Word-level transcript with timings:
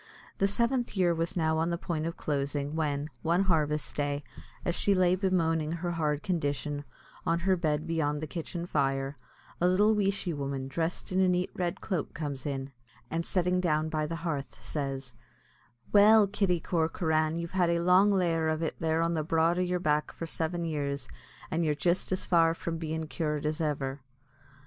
The 0.39 0.47
seventh 0.47 0.97
year 0.97 1.13
was 1.13 1.37
now 1.37 1.59
on 1.59 1.69
the 1.69 1.77
point 1.77 2.07
of 2.07 2.17
closing, 2.17 2.75
when, 2.75 3.07
one 3.21 3.43
harvest 3.43 3.95
day, 3.95 4.23
as 4.65 4.73
she 4.73 4.95
lay 4.95 5.13
bemoaning 5.15 5.73
her 5.73 5.91
hard 5.91 6.23
condition, 6.23 6.85
on 7.23 7.41
her 7.41 7.55
bed 7.55 7.85
beyond 7.85 8.19
the 8.19 8.25
kitchen 8.25 8.65
fire, 8.65 9.15
a 9.61 9.67
little 9.67 9.93
weeshy 9.93 10.33
woman, 10.33 10.67
dressed 10.67 11.11
in 11.11 11.19
a 11.19 11.29
neat 11.29 11.51
red 11.53 11.81
cloak, 11.81 12.15
comes 12.15 12.47
in, 12.47 12.71
and, 13.11 13.23
sitting 13.23 13.59
down 13.61 13.89
by 13.89 14.07
the 14.07 14.15
hearth, 14.25 14.57
says: 14.59 15.13
"Well, 15.93 16.25
Kitty 16.25 16.59
Corcoran, 16.61 17.37
you've 17.37 17.51
had 17.51 17.69
a 17.69 17.77
long 17.81 18.09
lair 18.09 18.47
of 18.49 18.63
it 18.63 18.79
there 18.79 19.03
on 19.03 19.13
the 19.13 19.23
broad 19.23 19.59
o' 19.59 19.61
yer 19.61 19.77
back 19.77 20.11
for 20.11 20.25
seven 20.25 20.65
years, 20.65 21.07
an' 21.51 21.61
you're 21.61 21.75
jist 21.75 22.11
as 22.11 22.25
far 22.25 22.55
from 22.55 22.79
bein' 22.79 23.05
cured 23.05 23.45
as 23.45 23.61
ever." 23.61 24.01